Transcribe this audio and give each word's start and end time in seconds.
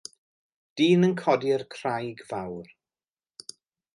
Dyn 0.79 1.07
yn 1.07 1.13
codi 1.19 1.51
craig 1.77 2.25
fawr. 2.33 2.75